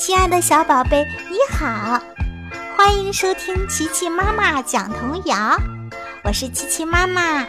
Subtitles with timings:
[0.00, 2.02] 亲爱的小宝贝，你好，
[2.74, 5.54] 欢迎收听琪琪妈妈讲童谣。
[6.24, 7.46] 我是琪琪妈妈，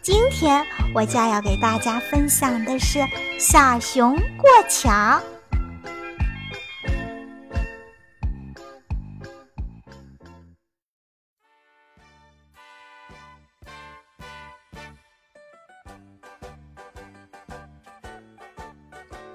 [0.00, 2.98] 今天我将要给大家分享的是
[3.38, 4.90] 《小熊过桥》。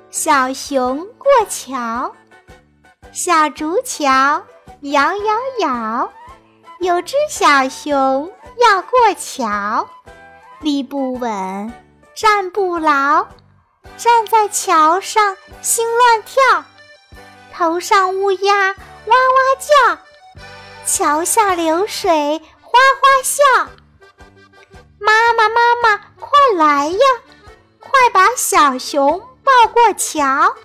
[0.10, 2.12] 小熊过桥。
[3.12, 4.44] 小竹桥
[4.82, 6.14] 摇摇摇，
[6.80, 9.90] 有只小熊要过桥，
[10.60, 11.74] 立不稳，
[12.16, 13.28] 站不牢，
[13.98, 16.64] 站在桥上心乱跳，
[17.52, 18.76] 头上乌鸦哇
[19.16, 19.98] 哇叫，
[20.86, 23.44] 桥下流水哗哗笑。
[25.00, 27.00] 妈妈妈妈，快来呀，
[27.80, 30.56] 快把小熊抱过桥。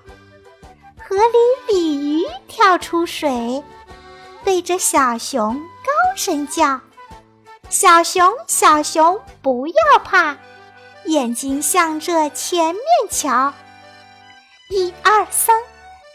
[1.06, 3.62] 河里鲤鱼跳出水，
[4.42, 6.80] 对着小熊高声叫
[7.68, 10.38] ：“小熊，小熊，不要怕，
[11.04, 13.52] 眼睛向着前面瞧。
[14.70, 15.54] 一二三，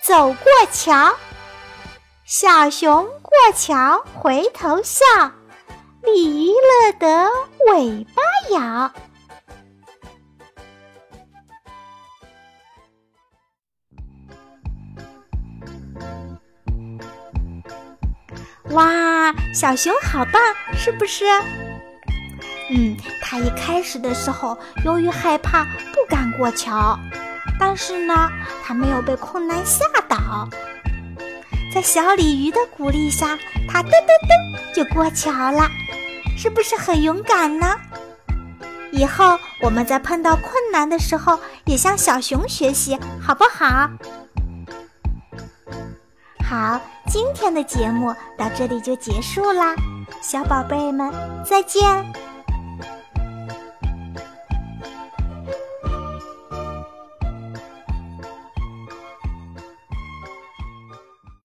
[0.04, 1.16] 走过桥。
[2.26, 5.06] 小熊过桥回头笑，
[6.02, 7.30] 鲤鱼乐得
[7.68, 8.92] 尾巴摇。”
[18.72, 20.42] 哇，小熊好棒，
[20.78, 21.26] 是不是？
[22.72, 26.98] 嗯，它一开始的时候由于害怕不敢过桥，
[27.60, 28.30] 但是呢，
[28.64, 30.48] 它没有被困难吓倒，
[31.74, 35.68] 在小鲤鱼的鼓励下，它噔噔噔就过桥了，
[36.38, 37.76] 是不是很勇敢呢？
[38.92, 43.90] 以后我们在碰到困难的时候，也向小熊学习，好不好？
[46.50, 49.76] 好，今天的节目到这里就结束啦，
[50.20, 51.14] 小宝贝们
[51.46, 52.04] 再见。